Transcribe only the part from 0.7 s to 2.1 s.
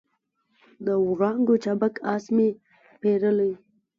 د وړانګو چابک